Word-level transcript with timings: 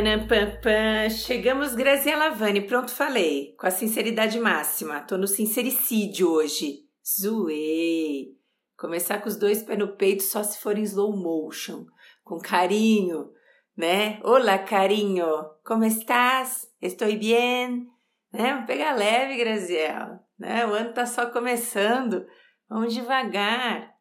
Parapampam. 0.00 1.10
Chegamos, 1.10 1.74
Graziela 1.74 2.30
Vani. 2.30 2.62
Pronto, 2.62 2.90
falei. 2.90 3.54
Com 3.58 3.66
a 3.66 3.70
sinceridade 3.70 4.40
máxima. 4.40 5.00
Tô 5.02 5.18
no 5.18 5.26
sincericídio 5.26 6.30
hoje. 6.30 6.86
Zoei. 7.06 8.28
Começar 8.78 9.20
com 9.20 9.28
os 9.28 9.36
dois 9.36 9.62
pés 9.62 9.78
no 9.78 9.96
peito 9.96 10.22
só 10.22 10.42
se 10.42 10.58
for 10.58 10.78
em 10.78 10.84
slow 10.84 11.14
motion. 11.14 11.84
Com 12.24 12.38
carinho, 12.38 13.30
né? 13.76 14.18
Olá, 14.24 14.58
carinho. 14.58 15.26
Como 15.62 15.84
estás? 15.84 16.66
Estou 16.80 17.08
bem? 17.08 17.86
Né? 18.32 18.64
Pegar 18.66 18.96
leve, 18.96 19.36
Graziela. 19.36 20.18
Né? 20.38 20.64
O 20.64 20.72
ano 20.72 20.94
tá 20.94 21.04
só 21.04 21.26
começando. 21.26 22.24
Vamos 22.70 22.94
devagar. 22.94 23.92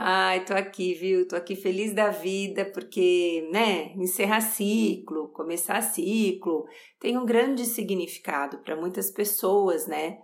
Ai, 0.00 0.44
tô 0.44 0.54
aqui, 0.54 0.94
viu? 0.94 1.26
Tô 1.26 1.34
aqui 1.34 1.56
feliz 1.56 1.92
da 1.92 2.08
vida, 2.08 2.64
porque, 2.64 3.48
né, 3.50 3.92
encerrar 3.96 4.40
ciclo, 4.40 5.26
começar 5.30 5.80
ciclo, 5.82 6.68
tem 7.00 7.18
um 7.18 7.26
grande 7.26 7.66
significado 7.66 8.58
para 8.58 8.76
muitas 8.76 9.10
pessoas, 9.10 9.88
né? 9.88 10.18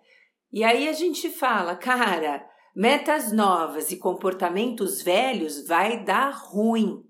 E 0.53 0.63
aí 0.63 0.87
a 0.87 0.93
gente 0.93 1.29
fala, 1.29 1.75
cara, 1.75 2.49
metas 2.73 3.33
novas 3.33 3.91
e 3.91 3.97
comportamentos 3.97 5.03
velhos 5.03 5.67
vai 5.67 6.05
dar 6.05 6.31
ruim. 6.31 7.05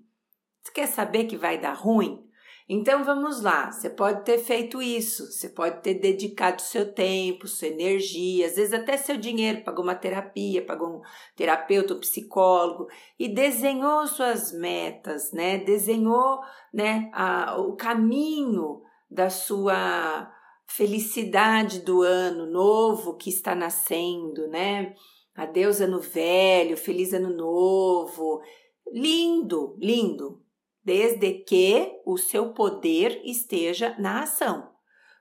Você 0.63 0.71
quer 0.71 0.87
saber 0.87 1.25
que 1.25 1.37
vai 1.37 1.59
dar 1.59 1.73
ruim? 1.73 2.24
Então 2.67 3.03
vamos 3.03 3.41
lá, 3.43 3.71
você 3.71 3.87
pode 3.91 4.25
ter 4.25 4.39
feito 4.39 4.81
isso, 4.81 5.31
você 5.31 5.47
pode 5.47 5.83
ter 5.83 5.93
dedicado 5.95 6.63
seu 6.63 6.91
tempo, 6.91 7.47
sua 7.47 7.67
energia, 7.67 8.47
às 8.47 8.55
vezes 8.55 8.73
até 8.73 8.97
seu 8.97 9.17
dinheiro, 9.17 9.63
pagou 9.63 9.83
uma 9.83 9.93
terapia, 9.93 10.65
pagou 10.65 10.97
um 10.97 11.01
terapeuta, 11.35 11.93
um 11.93 11.99
psicólogo 11.99 12.87
e 13.19 13.27
desenhou 13.27 14.07
suas 14.07 14.51
metas, 14.51 15.31
né? 15.31 15.59
Desenhou, 15.59 16.39
né, 16.73 17.11
a, 17.13 17.55
o 17.59 17.75
caminho 17.75 18.81
da 19.11 19.29
sua 19.29 20.31
felicidade 20.65 21.81
do 21.81 22.01
ano 22.01 22.47
novo 22.47 23.15
que 23.15 23.29
está 23.29 23.53
nascendo, 23.53 24.47
né? 24.47 24.95
Adeus 25.35 25.81
ano 25.81 25.99
velho, 25.99 26.75
feliz 26.75 27.13
ano 27.13 27.29
novo. 27.29 28.41
Lindo, 28.91 29.77
lindo 29.79 30.43
desde 30.85 31.33
que 31.43 31.91
o 32.05 32.15
seu 32.15 32.53
poder 32.53 33.19
esteja 33.25 33.95
na 33.97 34.21
ação. 34.21 34.71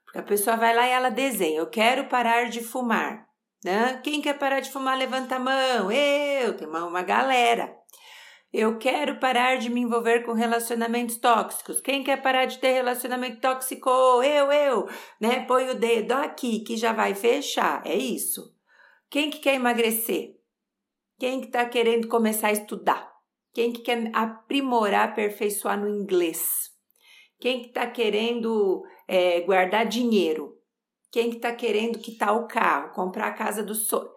Porque 0.04 0.18
a 0.18 0.22
pessoa 0.22 0.56
vai 0.56 0.76
lá 0.76 0.86
e 0.86 0.90
ela 0.90 1.08
desenha: 1.08 1.58
eu 1.58 1.70
quero 1.70 2.04
parar 2.04 2.50
de 2.50 2.62
fumar. 2.62 3.26
Né? 3.64 3.98
Quem 4.04 4.20
quer 4.20 4.38
parar 4.38 4.60
de 4.60 4.70
fumar, 4.70 4.98
levanta 4.98 5.36
a 5.36 5.40
mão. 5.40 5.90
Eu, 5.90 6.54
tem 6.54 6.68
uma, 6.68 6.84
uma 6.84 7.02
galera. 7.02 7.74
Eu 8.52 8.78
quero 8.78 9.18
parar 9.18 9.56
de 9.56 9.70
me 9.70 9.80
envolver 9.80 10.20
com 10.20 10.32
relacionamentos 10.32 11.16
tóxicos. 11.16 11.80
Quem 11.80 12.04
quer 12.04 12.22
parar 12.22 12.44
de 12.44 12.58
ter 12.58 12.72
relacionamento 12.72 13.40
tóxico? 13.40 13.90
Eu, 14.22 14.52
eu, 14.52 14.88
né? 15.18 15.44
Põe 15.46 15.70
o 15.70 15.74
dedo 15.74 16.12
aqui 16.12 16.60
que 16.60 16.76
já 16.76 16.92
vai 16.92 17.14
fechar. 17.14 17.82
É 17.84 17.96
isso. 17.96 18.54
Quem 19.10 19.30
que 19.30 19.38
quer 19.38 19.54
emagrecer? 19.54 20.34
Quem 21.18 21.40
que 21.40 21.46
está 21.46 21.64
querendo 21.64 22.06
começar 22.06 22.48
a 22.48 22.52
estudar? 22.52 23.13
Quem 23.54 23.72
que 23.72 23.82
quer 23.82 24.10
aprimorar, 24.12 25.10
aperfeiçoar 25.10 25.80
no 25.80 25.88
inglês? 25.88 26.72
Quem 27.38 27.62
que 27.62 27.68
está 27.68 27.86
querendo 27.86 28.84
é, 29.06 29.40
guardar 29.42 29.86
dinheiro? 29.86 30.58
Quem 31.12 31.30
que 31.30 31.36
está 31.36 31.54
querendo 31.54 32.00
quitar 32.00 32.36
o 32.36 32.48
carro, 32.48 32.92
comprar 32.92 33.28
a 33.28 33.32
casa 33.32 33.62
do 33.62 33.72
sonho? 33.72 34.10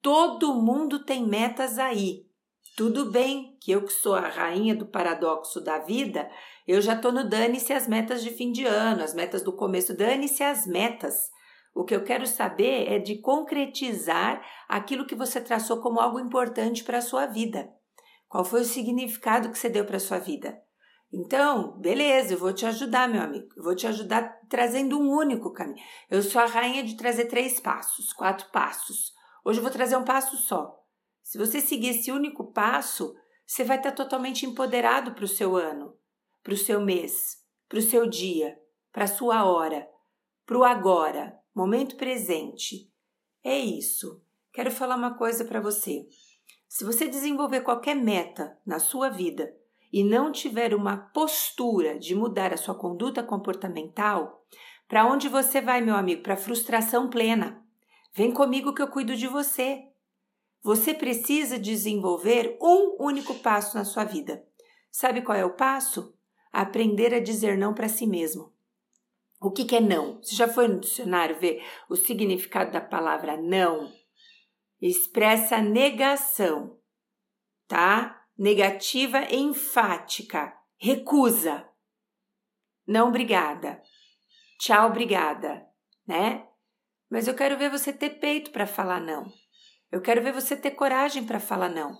Todo 0.00 0.54
mundo 0.54 1.04
tem 1.04 1.26
metas 1.26 1.78
aí. 1.78 2.26
Tudo 2.74 3.10
bem 3.10 3.58
que 3.60 3.70
eu 3.70 3.84
que 3.84 3.92
sou 3.92 4.14
a 4.14 4.26
rainha 4.28 4.74
do 4.74 4.86
paradoxo 4.86 5.60
da 5.60 5.78
vida, 5.78 6.30
eu 6.66 6.80
já 6.80 6.94
estou 6.94 7.12
no 7.12 7.28
dane-se 7.28 7.74
as 7.74 7.86
metas 7.86 8.22
de 8.22 8.30
fim 8.30 8.50
de 8.50 8.64
ano, 8.64 9.02
as 9.02 9.12
metas 9.12 9.42
do 9.42 9.52
começo, 9.52 9.94
dane-se 9.94 10.42
as 10.42 10.66
metas. 10.66 11.30
O 11.74 11.84
que 11.84 11.94
eu 11.94 12.02
quero 12.02 12.26
saber 12.26 12.90
é 12.90 12.98
de 12.98 13.18
concretizar 13.18 14.42
aquilo 14.66 15.06
que 15.06 15.14
você 15.14 15.42
traçou 15.42 15.82
como 15.82 16.00
algo 16.00 16.18
importante 16.18 16.82
para 16.82 16.98
a 16.98 17.02
sua 17.02 17.26
vida. 17.26 17.70
Qual 18.32 18.46
foi 18.46 18.62
o 18.62 18.64
significado 18.64 19.50
que 19.50 19.58
você 19.58 19.68
deu 19.68 19.84
para 19.84 19.98
sua 19.98 20.18
vida? 20.18 20.58
Então, 21.12 21.78
beleza, 21.78 22.32
eu 22.32 22.38
vou 22.38 22.50
te 22.50 22.64
ajudar, 22.64 23.06
meu 23.06 23.20
amigo. 23.20 23.46
Eu 23.54 23.62
vou 23.62 23.76
te 23.76 23.86
ajudar 23.86 24.40
trazendo 24.48 24.98
um 24.98 25.10
único 25.10 25.52
caminho. 25.52 25.84
Eu 26.08 26.22
sou 26.22 26.40
a 26.40 26.46
rainha 26.46 26.82
de 26.82 26.96
trazer 26.96 27.26
três 27.26 27.60
passos, 27.60 28.10
quatro 28.10 28.50
passos. 28.50 29.12
Hoje 29.44 29.58
eu 29.58 29.62
vou 29.62 29.70
trazer 29.70 29.98
um 29.98 30.04
passo 30.04 30.38
só. 30.38 30.82
Se 31.22 31.36
você 31.36 31.60
seguir 31.60 31.88
esse 31.88 32.10
único 32.10 32.50
passo, 32.54 33.14
você 33.46 33.64
vai 33.64 33.76
estar 33.76 33.92
totalmente 33.92 34.46
empoderado 34.46 35.12
para 35.12 35.26
o 35.26 35.28
seu 35.28 35.54
ano, 35.54 35.94
para 36.42 36.54
o 36.54 36.56
seu 36.56 36.80
mês, 36.80 37.36
para 37.68 37.80
o 37.80 37.82
seu 37.82 38.08
dia, 38.08 38.58
para 38.90 39.04
a 39.04 39.08
sua 39.08 39.44
hora, 39.44 39.86
para 40.46 40.56
o 40.56 40.64
agora, 40.64 41.38
momento 41.54 41.96
presente. 41.96 42.90
É 43.44 43.58
isso. 43.58 44.24
Quero 44.54 44.70
falar 44.70 44.96
uma 44.96 45.18
coisa 45.18 45.44
para 45.44 45.60
você. 45.60 46.06
Se 46.72 46.84
você 46.84 47.06
desenvolver 47.06 47.60
qualquer 47.60 47.94
meta 47.94 48.58
na 48.64 48.78
sua 48.78 49.10
vida 49.10 49.54
e 49.92 50.02
não 50.02 50.32
tiver 50.32 50.74
uma 50.74 50.96
postura 50.96 51.98
de 51.98 52.14
mudar 52.14 52.50
a 52.50 52.56
sua 52.56 52.74
conduta 52.74 53.22
comportamental, 53.22 54.42
para 54.88 55.04
onde 55.04 55.28
você 55.28 55.60
vai, 55.60 55.82
meu 55.82 55.94
amigo? 55.94 56.22
Para 56.22 56.34
frustração 56.34 57.10
plena. 57.10 57.62
Vem 58.14 58.32
comigo 58.32 58.72
que 58.72 58.80
eu 58.80 58.88
cuido 58.88 59.14
de 59.14 59.26
você. 59.26 59.82
Você 60.62 60.94
precisa 60.94 61.58
desenvolver 61.58 62.56
um 62.58 62.96
único 62.98 63.34
passo 63.34 63.76
na 63.76 63.84
sua 63.84 64.04
vida. 64.04 64.42
Sabe 64.90 65.20
qual 65.20 65.36
é 65.36 65.44
o 65.44 65.54
passo? 65.54 66.14
Aprender 66.50 67.12
a 67.12 67.20
dizer 67.20 67.58
não 67.58 67.74
para 67.74 67.86
si 67.86 68.06
mesmo. 68.06 68.50
O 69.38 69.50
que, 69.50 69.66
que 69.66 69.76
é 69.76 69.80
não? 69.80 70.22
Você 70.22 70.34
já 70.34 70.48
foi 70.48 70.68
no 70.68 70.80
dicionário 70.80 71.38
ver 71.38 71.62
o 71.90 71.96
significado 71.96 72.72
da 72.72 72.80
palavra 72.80 73.36
não? 73.36 73.92
Expressa 74.86 75.58
negação, 75.58 76.78
tá? 77.68 78.20
Negativa 78.36 79.22
enfática, 79.32 80.52
recusa. 80.76 81.68
Não 82.86 83.08
obrigada. 83.08 83.80
Tchau, 84.58 84.88
obrigada, 84.88 85.64
né? 86.06 86.48
Mas 87.08 87.28
eu 87.28 87.34
quero 87.34 87.56
ver 87.56 87.70
você 87.70 87.92
ter 87.92 88.18
peito 88.18 88.50
para 88.50 88.66
falar 88.66 89.00
não. 89.00 89.30
Eu 89.90 90.00
quero 90.00 90.22
ver 90.22 90.32
você 90.32 90.56
ter 90.56 90.72
coragem 90.72 91.24
para 91.24 91.38
falar 91.38 91.68
não. 91.68 91.96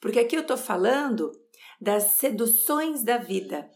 Porque 0.00 0.20
aqui 0.20 0.36
eu 0.36 0.46
tô 0.46 0.56
falando 0.56 1.32
das 1.80 2.04
seduções 2.04 3.02
da 3.02 3.18
vida. 3.18 3.68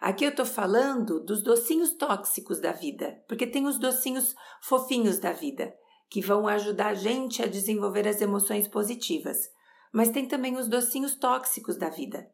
Aqui 0.00 0.24
eu 0.24 0.34
tô 0.34 0.46
falando 0.46 1.22
dos 1.22 1.42
docinhos 1.42 1.92
tóxicos 1.96 2.60
da 2.60 2.72
vida, 2.72 3.22
porque 3.28 3.46
tem 3.46 3.66
os 3.66 3.78
docinhos 3.78 4.34
fofinhos 4.62 5.18
da 5.18 5.32
vida 5.32 5.74
que 6.08 6.20
vão 6.20 6.46
ajudar 6.46 6.88
a 6.88 6.94
gente 6.94 7.42
a 7.42 7.46
desenvolver 7.46 8.06
as 8.06 8.20
emoções 8.20 8.68
positivas. 8.68 9.50
Mas 9.92 10.10
tem 10.10 10.26
também 10.26 10.56
os 10.56 10.68
docinhos 10.68 11.14
tóxicos 11.14 11.76
da 11.76 11.88
vida, 11.88 12.28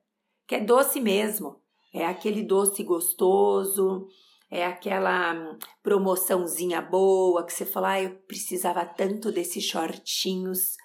que 0.47 0.55
é 0.55 0.61
doce 0.61 1.01
mesmo. 1.01 1.61
É 1.93 2.07
aquele 2.07 2.43
doce 2.43 2.83
gostoso, 2.85 4.07
é 4.51 4.65
aquela 4.65 5.33
hum, 5.33 5.59
promoçãozinha 5.83 6.81
boa 6.81 7.45
que 7.45 7.53
você 7.53 7.65
fala, 7.65 7.93
ah, 7.93 8.03
eu 8.03 8.17
precisava 8.27 8.85
tanto 8.85 9.31
desses 9.31 9.65
shortinhos, 9.65 10.77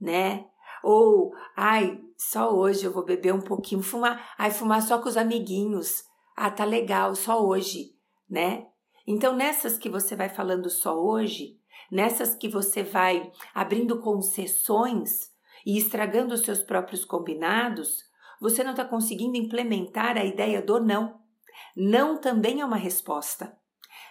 né? 0.00 0.46
Ou, 0.82 1.32
ai, 1.56 2.00
só 2.16 2.52
hoje 2.52 2.84
eu 2.84 2.92
vou 2.92 3.04
beber 3.04 3.32
um 3.32 3.40
pouquinho, 3.40 3.82
fumar, 3.82 4.34
ai, 4.36 4.50
fumar 4.50 4.82
só 4.82 4.98
com 4.98 5.08
os 5.08 5.16
amiguinhos. 5.16 6.04
Ah, 6.36 6.50
tá 6.50 6.64
legal, 6.64 7.14
só 7.14 7.44
hoje, 7.44 7.94
né? 8.28 8.66
Então, 9.06 9.34
nessas 9.36 9.76
que 9.76 9.88
você 9.88 10.16
vai 10.16 10.28
falando 10.28 10.70
só 10.70 10.98
hoje, 10.98 11.58
nessas 11.92 12.34
que 12.34 12.48
você 12.48 12.82
vai 12.82 13.30
abrindo 13.54 14.00
concessões 14.00 15.30
e 15.66 15.76
estragando 15.76 16.32
os 16.32 16.40
seus 16.40 16.62
próprios 16.62 17.04
combinados, 17.04 17.98
você 18.40 18.64
não 18.64 18.70
está 18.70 18.82
conseguindo 18.82 19.36
implementar 19.36 20.16
a 20.16 20.24
ideia 20.24 20.62
do 20.62 20.80
não. 20.80 21.20
Não 21.76 22.18
também 22.18 22.62
é 22.62 22.64
uma 22.64 22.78
resposta. 22.78 23.54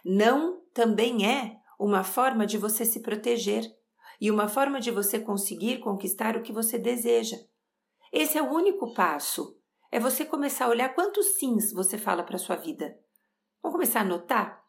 Não 0.06 0.62
também 0.76 1.28
é 1.28 1.58
uma 1.80 2.04
forma 2.04 2.46
de 2.46 2.56
você 2.56 2.86
se 2.86 3.02
proteger 3.02 3.64
e 4.22 4.30
uma 4.30 4.48
forma 4.48 4.80
de 4.80 4.92
você 4.92 5.20
conseguir 5.20 5.80
conquistar 5.80 6.38
o 6.38 6.44
que 6.44 6.54
você 6.54 6.78
deseja. 6.78 7.38
Esse 8.14 8.38
é 8.38 8.44
o 8.44 8.54
único 8.54 8.94
passo. 8.94 9.58
É 9.92 10.00
você 10.00 10.24
começar 10.24 10.66
a 10.66 10.70
olhar 10.70 10.90
quantos 10.94 11.40
sims 11.40 11.74
você 11.74 11.98
fala 11.98 12.22
para 12.22 12.38
sua 12.38 12.56
vida. 12.56 12.96
Vamos 13.64 13.76
começar 13.76 14.02
a 14.02 14.06
notar? 14.06 14.62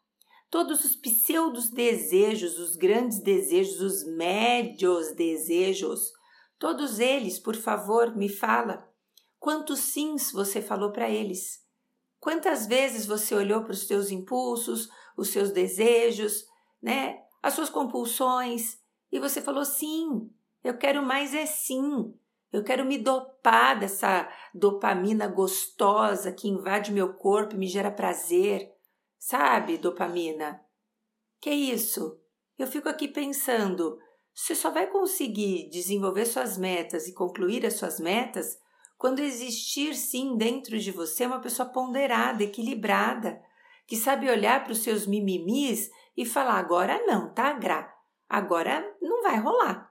Todos 0.53 0.85
os 0.85 0.95
pseudos 0.95 1.71
desejos, 1.71 2.59
os 2.59 2.75
grandes 2.75 3.19
desejos, 3.19 3.81
os 3.81 4.03
médios 4.05 5.11
desejos, 5.13 6.13
todos 6.59 6.99
eles, 6.99 7.39
por 7.39 7.55
favor, 7.55 8.15
me 8.15 8.29
fala. 8.29 8.87
Quantos 9.39 9.79
sims 9.79 10.31
você 10.31 10.61
falou 10.61 10.91
para 10.91 11.09
eles? 11.09 11.65
Quantas 12.19 12.67
vezes 12.67 13.07
você 13.07 13.33
olhou 13.33 13.63
para 13.63 13.71
os 13.71 13.87
seus 13.87 14.11
impulsos, 14.11 14.89
os 15.17 15.29
seus 15.29 15.49
desejos, 15.49 16.45
né? 16.79 17.23
As 17.41 17.55
suas 17.55 17.71
compulsões 17.71 18.77
e 19.11 19.19
você 19.19 19.41
falou 19.41 19.65
sim, 19.65 20.29
eu 20.63 20.77
quero 20.77 21.01
mais 21.01 21.33
é 21.33 21.47
sim. 21.47 22.13
Eu 22.51 22.63
quero 22.63 22.85
me 22.85 22.99
dopar 22.99 23.79
dessa 23.79 24.29
dopamina 24.53 25.27
gostosa 25.27 26.31
que 26.31 26.47
invade 26.47 26.91
meu 26.91 27.11
corpo 27.15 27.55
e 27.55 27.57
me 27.57 27.65
gera 27.65 27.89
prazer. 27.89 28.71
Sabe, 29.25 29.77
dopamina? 29.77 30.61
Que 31.39 31.49
isso? 31.49 32.19
Eu 32.59 32.67
fico 32.67 32.89
aqui 32.89 33.07
pensando, 33.07 33.97
você 34.35 34.53
só 34.53 34.69
vai 34.69 34.87
conseguir 34.87 35.69
desenvolver 35.69 36.25
suas 36.25 36.57
metas 36.57 37.07
e 37.07 37.13
concluir 37.13 37.65
as 37.65 37.75
suas 37.75 38.01
metas 38.01 38.59
quando 38.97 39.19
existir 39.19 39.95
sim 39.95 40.35
dentro 40.35 40.77
de 40.77 40.91
você 40.91 41.25
uma 41.25 41.39
pessoa 41.39 41.69
ponderada, 41.69 42.43
equilibrada, 42.43 43.41
que 43.87 43.95
sabe 43.95 44.29
olhar 44.29 44.61
para 44.61 44.73
os 44.73 44.83
seus 44.83 45.07
mimimis 45.07 45.89
e 46.17 46.25
falar: 46.25 46.59
agora 46.59 47.01
não, 47.05 47.33
tá, 47.33 47.53
Gra? 47.53 47.95
Agora 48.27 48.85
não 49.01 49.23
vai 49.23 49.39
rolar. 49.39 49.89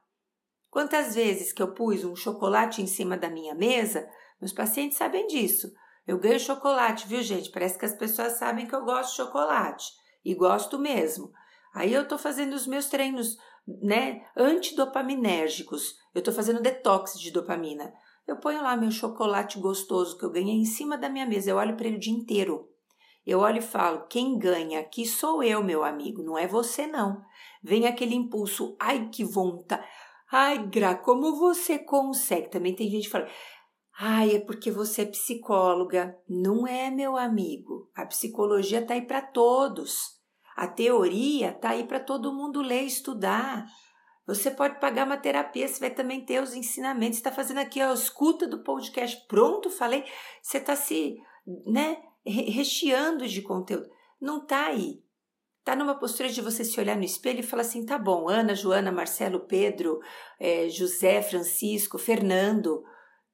Quantas 0.71 1.15
vezes 1.15 1.55
que 1.55 1.63
eu 1.63 1.73
pus 1.73 2.05
um 2.05 2.15
chocolate 2.15 2.83
em 2.83 2.87
cima 2.87 3.17
da 3.17 3.31
minha 3.31 3.55
mesa, 3.55 4.07
meus 4.39 4.53
pacientes 4.53 4.99
sabem 4.99 5.27
disso. 5.27 5.73
Eu 6.07 6.19
ganho 6.19 6.39
chocolate, 6.41 7.07
viu, 7.07 7.23
gente? 7.23 7.51
Parece 7.51 7.79
que 7.79 7.85
as 7.85 7.95
pessoas 7.95 8.33
sabem 8.33 8.67
que 8.67 8.75
eu 8.75 8.85
gosto 8.85 9.11
de 9.11 9.17
chocolate 9.17 9.87
e 10.25 10.35
gosto 10.35 10.79
mesmo. 10.79 11.31
Aí 11.75 11.93
eu 11.93 12.07
tô 12.07 12.19
fazendo 12.19 12.55
os 12.55 12.67
meus 12.67 12.87
treinos, 12.87 13.37
né, 13.67 14.25
antidopaminérgicos. 14.37 15.95
Eu 16.15 16.23
tô 16.23 16.33
fazendo 16.33 16.61
detox 16.61 17.19
de 17.19 17.31
dopamina. 17.31 17.93
Eu 18.27 18.37
ponho 18.37 18.63
lá 18.63 18.77
meu 18.77 18.91
chocolate 18.91 19.59
gostoso 19.59 20.19
que 20.19 20.25
eu 20.25 20.31
ganhei 20.31 20.57
em 20.57 20.65
cima 20.65 20.97
da 20.97 21.09
minha 21.09 21.27
mesa. 21.27 21.51
Eu 21.51 21.57
olho 21.57 21.77
para 21.77 21.87
ele 21.87 21.97
o 21.97 22.01
dia 22.01 22.13
inteiro. 22.13 22.69
Eu 23.27 23.41
olho 23.41 23.59
e 23.59 23.63
falo: 23.63 24.07
quem 24.09 24.39
ganha 24.39 24.81
aqui 24.81 25.07
sou 25.07 25.43
eu, 25.43 25.63
meu 25.63 25.85
amigo, 25.85 26.23
não 26.23 26.37
é 26.37 26.47
você, 26.47 26.87
não. 26.87 27.23
Vem 27.63 27.87
aquele 27.87 28.15
impulso, 28.15 28.77
ai 28.79 29.09
que 29.09 29.25
vontade. 29.25 29.85
Ai, 30.31 30.67
Gra, 30.67 30.95
como 30.95 31.37
você 31.37 31.79
consegue? 31.79 32.49
Também 32.49 32.75
tem 32.75 32.91
gente 32.91 33.05
que 33.05 33.11
fala: 33.11 33.29
ai, 34.05 34.35
é 34.35 34.41
porque 34.41 34.69
você 34.69 35.03
é 35.03 35.07
psicóloga. 35.07 36.19
Não 36.29 36.67
é, 36.67 36.91
meu 36.91 37.17
amigo. 37.17 37.89
A 37.95 38.05
psicologia 38.05 38.85
tá 38.85 38.95
aí 38.95 39.03
para 39.03 39.23
todos. 39.23 40.21
A 40.57 40.67
teoria 40.67 41.53
tá 41.53 41.71
aí 41.71 41.85
para 41.85 42.01
todo 42.01 42.35
mundo 42.35 42.61
ler 42.61 42.83
e 42.83 42.87
estudar. 42.87 43.65
Você 44.27 44.51
pode 44.51 44.81
pagar 44.81 45.07
uma 45.07 45.17
terapia, 45.17 45.69
você 45.69 45.79
vai 45.79 45.91
também 45.91 46.25
ter 46.25 46.43
os 46.43 46.53
ensinamentos. 46.53 47.19
Está 47.19 47.31
fazendo 47.31 47.59
aqui 47.59 47.81
a 47.81 47.93
escuta 47.93 48.45
do 48.49 48.65
podcast. 48.65 49.25
Pronto, 49.29 49.71
falei. 49.71 50.05
Você 50.43 50.59
está 50.59 50.75
se, 50.75 51.17
né, 51.65 52.03
recheando 52.27 53.29
de 53.29 53.41
conteúdo. 53.41 53.89
Não 54.21 54.39
está 54.39 54.67
aí. 54.67 55.01
Está 55.61 55.77
numa 55.77 55.95
postura 55.95 56.29
de 56.29 56.41
você 56.41 56.65
se 56.65 56.81
olhar 56.81 56.97
no 56.97 57.05
espelho 57.05 57.39
e 57.39 57.45
falar 57.45 57.63
assim: 57.63 57.87
tá 57.87 57.97
bom, 57.97 58.29
Ana, 58.29 58.53
Joana, 58.53 58.91
Marcelo, 58.91 59.47
Pedro, 59.47 60.01
é, 60.41 60.69
José, 60.69 61.23
Francisco, 61.23 61.99
Fernando, 61.99 62.83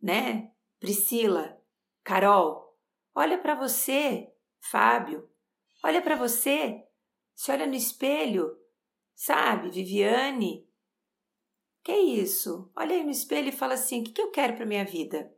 né? 0.03 0.50
Priscila, 0.78 1.60
Carol. 2.04 2.76
Olha 3.14 3.38
para 3.38 3.54
você, 3.54 4.32
Fábio. 4.60 5.28
Olha 5.84 6.00
para 6.00 6.16
você. 6.16 6.84
Se 7.34 7.50
olha 7.52 7.66
no 7.66 7.75
espelho, 7.75 8.56
sabe, 9.14 9.70
Viviane, 9.70 10.69
que 11.88 11.96
isso? 11.96 12.70
Olha 12.76 12.94
aí 12.94 13.02
no 13.02 13.10
espelho 13.10 13.48
e 13.48 13.52
fala 13.52 13.75
assim: 13.75 14.00
o 14.00 14.04
que, 14.04 14.12
que 14.12 14.20
eu 14.20 14.30
quero 14.30 14.54
para 14.56 14.66
minha 14.66 14.84
vida? 14.84 15.32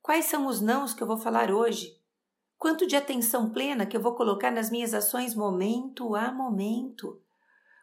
Quais 0.00 0.26
são 0.26 0.46
os 0.46 0.60
nãos 0.60 0.94
que 0.94 1.02
eu 1.02 1.06
vou 1.06 1.16
falar 1.16 1.50
hoje? 1.50 2.00
Quanto 2.56 2.86
de 2.86 2.94
atenção 2.94 3.50
plena 3.50 3.84
que 3.84 3.96
eu 3.96 4.00
vou 4.00 4.14
colocar 4.14 4.52
nas 4.52 4.70
minhas 4.70 4.94
ações 4.94 5.34
momento 5.34 6.14
a 6.14 6.30
momento? 6.30 7.20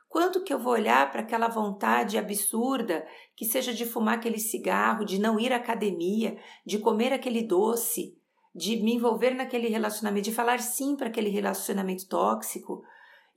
Quanto 0.10 0.44
que 0.44 0.52
eu 0.52 0.58
vou 0.58 0.74
olhar 0.74 1.12
para 1.12 1.22
aquela 1.22 1.48
vontade 1.48 2.18
absurda, 2.18 3.08
que 3.36 3.46
seja 3.46 3.72
de 3.72 3.86
fumar 3.86 4.16
aquele 4.16 4.40
cigarro, 4.40 5.06
de 5.06 5.20
não 5.20 5.40
ir 5.40 5.54
à 5.54 5.58
academia, 5.58 6.36
de 6.66 6.80
comer 6.80 7.14
aquele 7.14 7.44
doce, 7.44 8.18
de 8.54 8.78
me 8.78 8.96
envolver 8.96 9.36
naquele 9.36 9.68
relacionamento, 9.68 10.26
de 10.26 10.34
falar 10.34 10.60
sim 10.60 10.96
para 10.96 11.10
aquele 11.10 11.30
relacionamento 11.30 12.08
tóxico, 12.08 12.82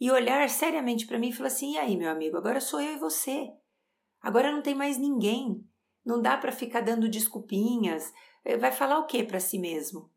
e 0.01 0.11
olhar 0.11 0.49
seriamente 0.49 1.07
para 1.07 1.19
mim 1.19 1.29
e 1.29 1.33
falar 1.33 1.49
assim: 1.49 1.75
e 1.75 1.79
aí, 1.79 1.95
meu 1.95 2.11
amigo, 2.11 2.39
agora 2.39 2.59
sou 2.59 2.81
eu 2.81 2.95
e 2.95 2.99
você. 2.99 3.51
Agora 4.23 4.51
não 4.51 4.63
tem 4.63 4.75
mais 4.75 4.97
ninguém. 4.97 5.63
Não 6.05 6.21
dá 6.21 6.39
para 6.39 6.53
ficar 6.53 6.81
dando 6.81 7.09
desculpinhas. 7.09 8.13
Eh, 8.45 8.57
vai 8.57 8.73
falar 8.73 8.99
o 8.99 9.07
que 9.07 9.23
para 9.23 9.39
si 9.39 9.59
mesmo? 9.59 10.11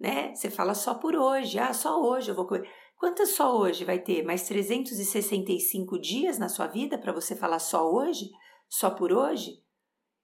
Né? 0.00 0.34
Você 0.34 0.50
fala 0.50 0.74
só 0.74 0.94
por 0.94 1.14
hoje. 1.14 1.58
Ah, 1.58 1.72
só 1.72 2.00
hoje 2.00 2.30
eu 2.30 2.34
vou 2.34 2.46
comer. 2.46 2.68
Quantas 2.96 3.30
só 3.30 3.56
hoje 3.56 3.84
vai 3.84 3.98
ter? 3.98 4.22
Mais 4.22 4.46
365 4.46 5.98
dias 5.98 6.38
na 6.38 6.48
sua 6.48 6.66
vida 6.66 6.96
para 6.96 7.12
você 7.12 7.34
falar 7.34 7.58
só 7.58 7.90
hoje? 7.90 8.30
Só 8.68 8.90
por 8.90 9.12
hoje? 9.12 9.62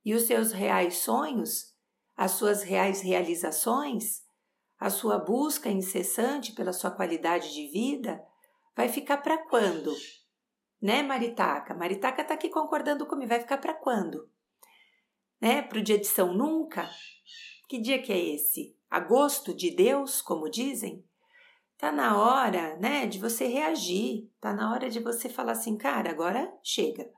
E 0.04 0.14
os 0.14 0.22
seus 0.22 0.52
reais 0.52 0.98
sonhos? 0.98 1.74
As 2.16 2.32
suas 2.32 2.62
reais 2.62 3.00
realizações? 3.02 4.22
A 4.78 4.88
sua 4.88 5.18
busca 5.18 5.70
incessante 5.70 6.52
pela 6.52 6.72
sua 6.72 6.90
qualidade 6.90 7.52
de 7.52 7.66
vida? 7.68 8.24
Vai 8.74 8.88
ficar 8.88 9.18
para 9.18 9.36
quando? 9.36 9.94
Né, 10.80 11.02
Maritaca? 11.02 11.74
Maritaca 11.74 12.24
tá 12.24 12.34
aqui 12.34 12.48
concordando 12.48 13.06
comigo. 13.06 13.28
Vai 13.28 13.40
ficar 13.40 13.58
para 13.58 13.74
quando? 13.74 14.30
Né? 15.40 15.60
Pro 15.60 15.82
dia 15.82 15.98
de 15.98 16.06
São 16.06 16.32
Nunca? 16.32 16.88
Que 17.68 17.78
dia 17.78 18.00
que 18.00 18.12
é 18.12 18.18
esse? 18.18 18.74
Agosto 18.90 19.54
de 19.54 19.70
Deus, 19.70 20.22
como 20.22 20.50
dizem? 20.50 21.04
Tá 21.80 21.90
na 21.90 22.18
hora, 22.18 22.76
né, 22.76 23.06
de 23.06 23.18
você 23.18 23.46
reagir. 23.46 24.30
Tá 24.40 24.52
na 24.52 24.72
hora 24.72 24.90
de 24.90 25.00
você 25.00 25.28
falar 25.28 25.52
assim, 25.52 25.76
cara, 25.76 26.10
agora 26.10 26.52
chega. 26.62 27.08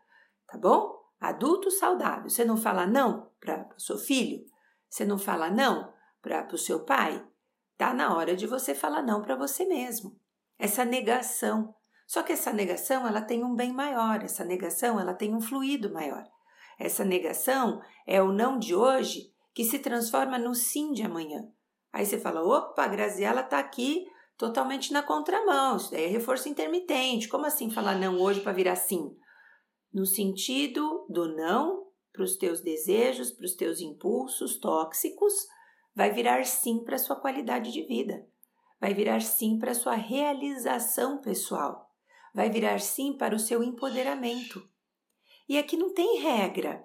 Tá 0.46 0.56
bom? 0.56 1.02
Adulto 1.20 1.70
saudável. 1.70 2.30
Você 2.30 2.44
não 2.44 2.56
fala 2.56 2.86
não 2.86 3.30
para 3.40 3.68
o 3.76 3.80
seu 3.80 3.98
filho? 3.98 4.44
Você 4.88 5.04
não 5.04 5.18
fala 5.18 5.50
não 5.50 5.92
para 6.20 6.46
o 6.52 6.58
seu 6.58 6.84
pai? 6.84 7.24
Tá 7.76 7.92
na 7.92 8.14
hora 8.16 8.36
de 8.36 8.46
você 8.46 8.74
falar 8.74 9.02
não 9.02 9.20
para 9.20 9.34
você 9.34 9.64
mesmo. 9.64 10.16
Essa 10.58 10.84
negação 10.84 11.74
só 12.12 12.22
que 12.22 12.34
essa 12.34 12.52
negação, 12.52 13.08
ela 13.08 13.22
tem 13.22 13.42
um 13.42 13.54
bem 13.54 13.72
maior, 13.72 14.22
essa 14.22 14.44
negação, 14.44 15.00
ela 15.00 15.14
tem 15.14 15.34
um 15.34 15.40
fluido 15.40 15.90
maior. 15.90 16.22
Essa 16.78 17.06
negação 17.06 17.80
é 18.06 18.20
o 18.20 18.30
não 18.30 18.58
de 18.58 18.74
hoje 18.74 19.32
que 19.54 19.64
se 19.64 19.78
transforma 19.78 20.38
no 20.38 20.54
sim 20.54 20.92
de 20.92 21.02
amanhã. 21.02 21.48
Aí 21.90 22.04
você 22.04 22.18
fala: 22.18 22.42
opa, 22.42 22.84
a 22.84 22.88
Graziela 22.88 23.40
está 23.40 23.58
aqui 23.58 24.06
totalmente 24.46 24.92
na 24.92 25.02
contramão, 25.02 25.76
isso 25.76 25.90
daí 25.90 26.04
é 26.04 26.08
reforço 26.08 26.48
intermitente. 26.48 27.28
Como 27.28 27.46
assim 27.46 27.70
falar 27.70 27.94
não 27.94 28.20
hoje 28.20 28.40
para 28.40 28.52
virar 28.52 28.76
sim? 28.76 29.16
No 29.92 30.04
sentido 30.04 31.06
do 31.08 31.34
não 31.34 31.86
para 32.12 32.22
os 32.22 32.36
teus 32.36 32.60
desejos, 32.60 33.30
para 33.30 33.46
os 33.46 33.54
teus 33.54 33.80
impulsos 33.80 34.58
tóxicos, 34.58 35.32
vai 35.94 36.10
virar 36.10 36.44
sim 36.44 36.82
para 36.84 36.96
a 36.96 36.98
sua 36.98 37.16
qualidade 37.16 37.72
de 37.72 37.82
vida, 37.82 38.26
vai 38.80 38.92
virar 38.92 39.22
sim 39.22 39.58
para 39.58 39.70
a 39.70 39.74
sua 39.74 39.94
realização 39.94 41.20
pessoal 41.20 41.92
vai 42.34 42.48
virar 42.48 42.80
sim 42.80 43.12
para 43.12 43.34
o 43.34 43.38
seu 43.38 43.62
empoderamento. 43.62 44.66
E 45.48 45.58
aqui 45.58 45.76
não 45.76 45.92
tem 45.92 46.20
regra. 46.20 46.84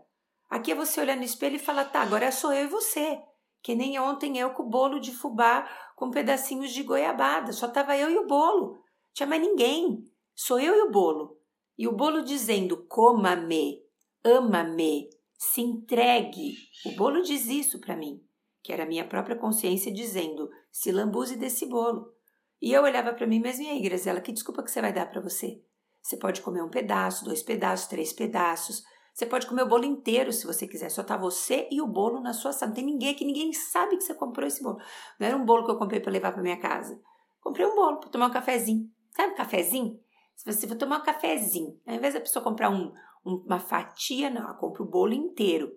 Aqui 0.49 0.71
é 0.71 0.75
você 0.75 0.99
olhar 0.99 1.15
no 1.15 1.23
espelho 1.23 1.55
e 1.55 1.59
falar: 1.59 1.85
tá, 1.85 2.01
agora 2.01 2.31
sou 2.31 2.51
eu 2.53 2.65
e 2.65 2.69
você. 2.69 3.21
Que 3.67 3.75
nem 3.75 3.99
ontem 3.99 4.37
eu 4.37 4.51
com 4.51 4.63
o 4.63 4.69
bolo 4.69 4.97
de 4.97 5.11
fubá 5.11 5.69
com 5.93 6.09
pedacinhos 6.09 6.71
de 6.71 6.83
goiabada. 6.83 7.51
Só 7.51 7.67
tava 7.67 7.97
eu 7.97 8.09
e 8.09 8.17
o 8.17 8.25
bolo. 8.25 8.81
Tinha 9.13 9.27
mais 9.27 9.41
ninguém. 9.41 10.05
Sou 10.33 10.57
eu 10.57 10.73
e 10.73 10.81
o 10.83 10.89
bolo. 10.89 11.37
E 11.77 11.85
o 11.85 11.91
bolo 11.91 12.23
dizendo: 12.23 12.85
coma-me, 12.87 13.83
ama-me, 14.23 15.09
se 15.37 15.59
entregue. 15.59 16.53
O 16.85 16.95
bolo 16.95 17.21
diz 17.21 17.47
isso 17.47 17.81
para 17.81 17.97
mim, 17.97 18.23
que 18.63 18.71
era 18.71 18.83
a 18.83 18.87
minha 18.87 19.05
própria 19.05 19.35
consciência 19.35 19.93
dizendo: 19.93 20.49
se 20.71 20.89
lambuze 20.89 21.35
desse 21.35 21.65
bolo. 21.65 22.13
E 22.61 22.71
eu 22.71 22.83
olhava 22.83 23.13
para 23.13 23.27
mim 23.27 23.41
mesma 23.41 23.65
e 23.65 23.67
aí, 23.67 23.81
Graziela, 23.81 24.21
que 24.21 24.31
desculpa 24.31 24.63
que 24.63 24.71
você 24.71 24.79
vai 24.79 24.93
dar 24.93 25.07
para 25.07 25.19
você? 25.19 25.61
Você 26.01 26.15
pode 26.15 26.41
comer 26.41 26.63
um 26.63 26.69
pedaço, 26.69 27.25
dois 27.25 27.43
pedaços, 27.43 27.87
três 27.87 28.13
pedaços. 28.13 28.81
Você 29.17 29.25
pode 29.25 29.47
comer 29.47 29.63
o 29.63 29.67
bolo 29.67 29.83
inteiro 29.83 30.31
se 30.31 30.45
você 30.45 30.67
quiser. 30.67 30.91
Só 30.91 31.01
tá 31.01 31.17
você 31.17 31.67
e 31.71 31.81
o 31.81 31.87
bolo 31.87 32.21
na 32.21 32.33
sua 32.33 32.53
sala. 32.53 32.69
Não 32.69 32.75
tem 32.75 32.85
ninguém 32.85 33.09
aqui, 33.09 33.25
ninguém 33.25 33.51
sabe 33.51 33.97
que 33.97 34.03
você 34.03 34.13
comprou 34.13 34.47
esse 34.47 34.61
bolo. 34.61 34.77
Não 35.19 35.25
era 35.25 35.35
um 35.35 35.43
bolo 35.43 35.65
que 35.65 35.71
eu 35.71 35.77
comprei 35.79 35.99
para 35.99 36.11
levar 36.11 36.33
para 36.33 36.43
minha 36.43 36.59
casa. 36.59 37.01
Comprei 37.41 37.65
um 37.65 37.73
bolo 37.73 37.97
para 37.97 38.09
tomar 38.09 38.27
um 38.27 38.31
cafezinho. 38.31 38.87
Sabe 39.15 39.33
um 39.33 39.35
cafezinho? 39.35 39.99
Se 40.35 40.45
você 40.45 40.67
for 40.67 40.77
tomar 40.77 40.99
um 40.99 41.03
cafezinho, 41.03 41.81
ao 41.87 41.95
invés 41.95 42.13
da 42.13 42.19
pessoa 42.19 42.43
comprar 42.43 42.69
um, 42.69 42.93
um, 43.25 43.37
uma 43.43 43.57
fatia, 43.57 44.29
não, 44.29 44.43
ela 44.43 44.53
compra 44.53 44.83
o 44.83 44.87
bolo 44.87 45.13
inteiro. 45.13 45.75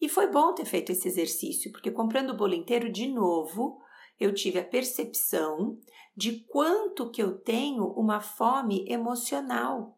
E 0.00 0.08
foi 0.08 0.26
bom 0.26 0.52
ter 0.52 0.64
feito 0.64 0.90
esse 0.90 1.06
exercício, 1.06 1.70
porque 1.70 1.92
comprando 1.92 2.30
o 2.30 2.36
bolo 2.36 2.54
inteiro, 2.54 2.90
de 2.90 3.06
novo, 3.06 3.78
eu 4.18 4.34
tive 4.34 4.58
a 4.58 4.64
percepção 4.64 5.78
de 6.16 6.44
quanto 6.46 7.08
que 7.08 7.22
eu 7.22 7.38
tenho 7.38 7.84
uma 7.92 8.20
fome 8.20 8.84
emocional, 8.88 9.96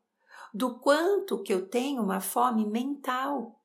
do 0.52 0.78
quanto 0.78 1.42
que 1.42 1.52
eu 1.52 1.68
tenho 1.68 2.02
uma 2.02 2.20
fome 2.20 2.64
mental. 2.66 3.60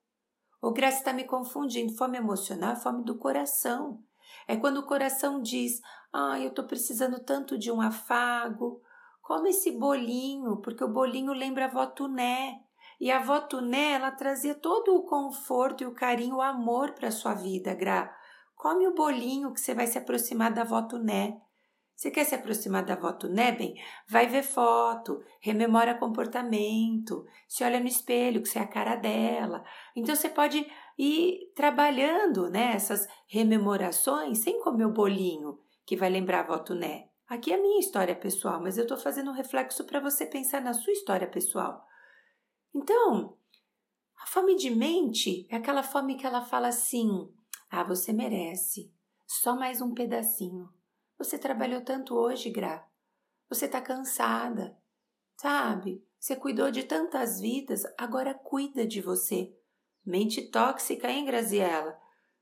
O 0.62 0.72
Graça 0.72 1.00
está 1.00 1.14
me 1.14 1.24
confundindo. 1.24 1.94
Fome 1.96 2.18
emocional 2.18 2.74
é 2.74 2.76
fome 2.76 3.04
do 3.04 3.18
coração. 3.18 4.04
É 4.48 4.56
quando 4.56 4.78
o 4.78 4.86
coração 4.86 5.42
diz: 5.42 5.82
Ah, 6.14 6.40
eu 6.40 6.50
estou 6.50 6.66
precisando 6.66 7.20
tanto 7.24 7.58
de 7.58 7.72
um 7.72 7.82
afago. 7.82 8.82
Come 9.22 9.50
esse 9.50 9.72
bolinho, 9.72 10.58
porque 10.58 10.84
o 10.84 10.92
bolinho 10.92 11.34
lembra 11.34 11.66
a 11.66 11.70
vó 11.70 11.86
Tuné. 11.86 12.62
E 13.00 13.10
a 13.10 13.18
avó 13.18 13.40
Tuné, 13.42 13.94
ela 13.94 14.12
trazia 14.12 14.54
todo 14.54 14.96
o 14.96 15.04
conforto 15.04 15.84
e 15.84 15.88
o 15.88 15.94
carinho, 15.94 16.36
o 16.36 16.42
amor 16.42 16.92
para 16.92 17.10
sua 17.10 17.34
vida, 17.34 17.74
Gra. 17.74 18.16
Come 18.56 18.88
o 18.88 18.94
bolinho 18.94 19.52
que 19.52 19.60
você 19.60 19.74
vai 19.74 19.88
se 19.88 19.98
aproximar 19.98 20.54
da 20.54 20.62
avó 20.62 20.84
Tuné. 20.84 21.42
Você 22.02 22.10
quer 22.10 22.24
se 22.24 22.34
aproximar 22.34 22.84
da 22.84 22.96
avó 22.96 23.14
Tuneben? 23.14 23.80
Vai 24.08 24.26
ver 24.26 24.42
foto, 24.42 25.24
rememora 25.40 26.00
comportamento, 26.00 27.28
se 27.48 27.64
olha 27.64 27.80
no 27.80 27.86
espelho, 27.86 28.42
que 28.42 28.50
você 28.50 28.58
é 28.58 28.64
a 28.64 28.68
cara 28.68 28.96
dela. 28.96 29.64
Então 29.96 30.16
você 30.16 30.28
pode 30.28 30.66
ir 30.98 31.52
trabalhando 31.56 32.50
né, 32.50 32.74
essas 32.74 33.08
rememorações 33.28 34.40
sem 34.40 34.60
comer 34.64 34.86
o 34.86 34.92
bolinho 34.92 35.60
que 35.86 35.96
vai 35.96 36.10
lembrar 36.10 36.40
a 36.40 36.42
avó 36.42 36.58
Tuné. 36.58 37.08
Aqui 37.30 37.54
é 37.54 37.56
a 37.56 37.62
minha 37.62 37.80
história 37.80 38.16
pessoal, 38.16 38.60
mas 38.60 38.80
eu 38.80 38.86
estou 38.86 38.98
fazendo 38.98 39.30
um 39.30 39.36
reflexo 39.36 39.84
para 39.84 40.00
você 40.00 40.26
pensar 40.26 40.60
na 40.60 40.74
sua 40.74 40.94
história 40.94 41.28
pessoal. 41.28 41.86
Então, 42.74 43.38
a 44.20 44.26
fome 44.26 44.56
de 44.56 44.72
mente 44.72 45.46
é 45.52 45.56
aquela 45.56 45.84
fome 45.84 46.16
que 46.16 46.26
ela 46.26 46.42
fala 46.42 46.70
assim: 46.70 47.32
ah, 47.70 47.84
você 47.84 48.12
merece, 48.12 48.92
só 49.28 49.56
mais 49.56 49.82
um 49.82 49.94
pedacinho. 49.94 50.68
Você 51.24 51.38
trabalhou 51.38 51.82
tanto 51.82 52.16
hoje, 52.16 52.50
Gra. 52.50 52.84
Você 53.48 53.66
está 53.66 53.80
cansada, 53.80 54.76
sabe? 55.38 56.04
Você 56.20 56.36
cuidou 56.36 56.72
de 56.72 56.82
tantas 56.82 57.40
vidas, 57.40 57.84
agora 57.96 58.34
cuida 58.34 58.88
de 58.88 59.02
você. 59.02 59.56
Mente 60.04 60.50
tóxica, 60.50 61.12
hein, 61.12 61.24
Graziella? 61.24 61.96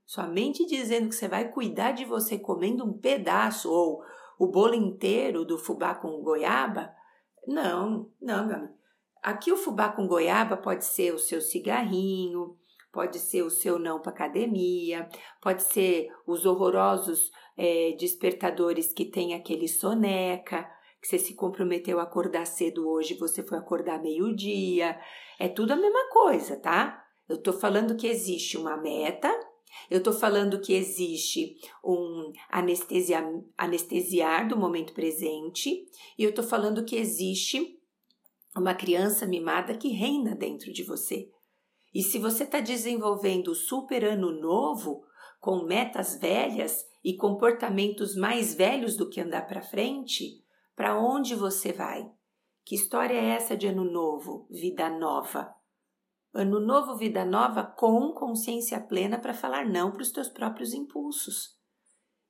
Sua 0.06 0.28
mente 0.28 0.66
dizendo 0.66 1.10
que 1.10 1.16
você 1.16 1.28
vai 1.28 1.52
cuidar 1.52 1.92
de 1.92 2.06
você 2.06 2.40
comendo 2.40 2.86
um 2.86 2.98
pedaço 2.98 3.70
ou 3.70 4.02
o 4.40 4.48
bolo 4.48 4.76
inteiro 4.76 5.44
do 5.44 5.58
fubá 5.58 5.94
com 5.94 6.22
goiaba? 6.22 6.96
Não, 7.46 8.10
não, 8.22 8.48
meu 8.48 8.56
amigo. 8.56 8.74
Aqui 9.22 9.52
o 9.52 9.58
fubá 9.58 9.90
com 9.90 10.08
goiaba 10.08 10.56
pode 10.56 10.86
ser 10.86 11.14
o 11.14 11.20
seu 11.20 11.42
cigarrinho, 11.42 12.58
pode 12.92 13.20
ser 13.20 13.44
o 13.44 13.50
seu 13.50 13.78
não 13.78 14.02
para 14.02 14.12
academia, 14.12 15.08
pode 15.42 15.64
ser 15.64 16.08
os 16.26 16.46
horrorosos 16.46 17.32
é, 17.58 17.96
despertadores 18.00 18.94
que 18.94 19.06
tem 19.06 19.34
aquele 19.34 19.68
soneca, 19.68 20.70
que 21.02 21.08
você 21.08 21.18
se 21.18 21.34
comprometeu 21.34 22.00
a 22.00 22.04
acordar 22.04 22.46
cedo 22.46 22.90
hoje, 22.90 23.18
você 23.18 23.44
foi 23.44 23.58
acordar 23.58 24.02
meio-dia. 24.02 25.00
É 25.40 25.48
tudo 25.48 25.72
a 25.72 25.76
mesma 25.76 26.10
coisa, 26.10 26.58
tá? 26.58 27.06
Eu 27.28 27.38
tô 27.38 27.54
falando 27.54 27.96
que 27.96 28.08
existe 28.08 28.58
uma 28.58 28.76
meta, 28.76 29.30
eu 29.90 30.02
tô 30.02 30.12
falando 30.12 30.60
que 30.60 30.74
existe 30.74 31.56
um 31.84 32.32
anestesia, 32.50 33.24
anestesiar 33.58 34.48
do 34.48 34.58
momento 34.58 34.94
presente, 34.94 35.86
e 36.18 36.24
eu 36.24 36.34
tô 36.34 36.44
falando 36.44 36.84
que 36.84 36.96
existe 36.96 37.78
uma 38.56 38.74
criança 38.74 39.26
mimada 39.26 39.78
que 39.78 39.90
reina 39.90 40.36
dentro 40.36 40.74
de 40.74 40.84
você. 40.84 41.30
E 41.94 42.04
se 42.04 42.20
você 42.20 42.44
está 42.44 42.60
desenvolvendo 42.60 43.50
o 43.50 43.56
super 43.56 44.04
ano 44.06 44.32
novo, 44.32 45.04
com 45.40 45.64
metas 45.64 46.20
velhas 46.20 46.86
e 47.04 47.16
comportamentos 47.16 48.16
mais 48.16 48.54
velhos 48.54 48.96
do 48.96 49.10
que 49.10 49.22
andar 49.22 49.48
para 49.48 49.62
frente, 49.62 50.44
para 50.76 51.00
onde 51.00 51.34
você 51.34 51.72
vai? 51.72 52.10
Que 52.66 52.76
história 52.76 53.16
é 53.16 53.30
essa 53.30 53.58
de 53.58 53.68
ano 53.68 53.84
novo, 53.84 54.48
vida 54.50 54.90
nova? 54.90 55.54
Ano 56.32 56.60
novo, 56.60 56.96
vida 56.96 57.26
nova 57.26 57.64
com 57.64 58.14
consciência 58.14 58.80
plena 58.80 59.18
para 59.18 59.34
falar 59.34 59.68
não 59.68 59.92
para 59.92 60.04
os 60.04 60.12
teus 60.12 60.30
próprios 60.30 60.74
impulsos. 60.74 61.58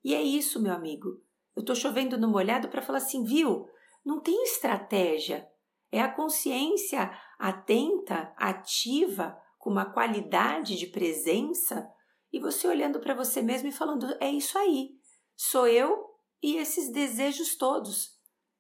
E 0.01 0.15
é 0.15 0.21
isso, 0.21 0.61
meu 0.61 0.73
amigo. 0.73 1.09
Eu 1.53 1.61
estou 1.61 1.75
chovendo 1.75 2.17
no 2.17 2.29
molhado 2.29 2.69
para 2.69 2.81
falar 2.81 2.99
assim, 2.99 3.23
viu? 3.25 3.67
Não 4.05 4.21
tem 4.21 4.41
estratégia. 4.43 5.45
É 5.91 5.99
a 5.99 6.13
consciência 6.13 7.11
atenta, 7.37 8.33
ativa, 8.37 9.37
uma 9.69 9.85
qualidade 9.85 10.75
de 10.75 10.88
presença 10.88 11.88
e 12.33 12.39
você 12.39 12.67
olhando 12.67 12.99
para 12.99 13.13
você 13.13 13.41
mesmo 13.41 13.69
e 13.69 13.71
falando: 13.71 14.07
é 14.19 14.29
isso 14.31 14.57
aí, 14.57 14.91
sou 15.35 15.67
eu 15.67 16.09
e 16.41 16.57
esses 16.57 16.91
desejos 16.91 17.55
todos. 17.55 18.17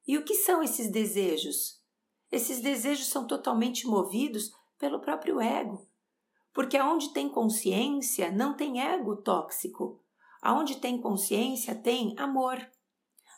E 0.07 0.17
o 0.17 0.23
que 0.23 0.35
são 0.35 0.61
esses 0.63 0.91
desejos? 0.91 1.79
Esses 2.31 2.61
desejos 2.61 3.07
são 3.07 3.25
totalmente 3.25 3.87
movidos 3.87 4.51
pelo 4.77 4.99
próprio 4.99 5.41
ego. 5.41 5.87
Porque 6.53 6.77
aonde 6.77 7.13
tem 7.13 7.29
consciência, 7.29 8.31
não 8.31 8.55
tem 8.55 8.81
ego 8.81 9.17
tóxico. 9.17 10.03
Aonde 10.41 10.77
tem 10.77 10.99
consciência, 10.99 11.75
tem 11.75 12.15
amor. 12.17 12.59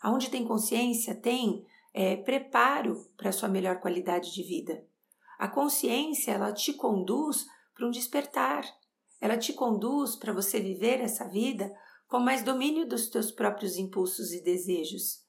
Aonde 0.01 0.29
tem 0.29 0.45
consciência, 0.45 1.15
tem 1.15 1.65
é, 1.93 2.15
preparo 2.17 3.05
para 3.17 3.29
a 3.29 3.33
sua 3.33 3.49
melhor 3.49 3.79
qualidade 3.79 4.33
de 4.33 4.43
vida. 4.43 4.85
A 5.37 5.47
consciência, 5.47 6.31
ela 6.31 6.53
te 6.53 6.71
conduz 6.71 7.47
para 7.81 7.87
um 7.87 7.91
despertar. 7.91 8.63
Ela 9.19 9.37
te 9.37 9.53
conduz 9.53 10.15
para 10.15 10.31
você 10.31 10.59
viver 10.59 11.01
essa 11.01 11.27
vida 11.27 11.73
com 12.07 12.19
mais 12.19 12.43
domínio 12.43 12.87
dos 12.87 13.09
teus 13.09 13.31
próprios 13.31 13.75
impulsos 13.75 14.31
e 14.31 14.43
desejos. 14.43 15.25